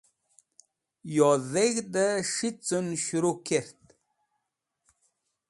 [1.15, 3.85] Yo dheg̃hdẽ s̃hicẽn s̃hẽru k̃htk.